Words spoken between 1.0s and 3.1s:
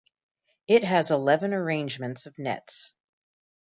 eleven arrangements of nets.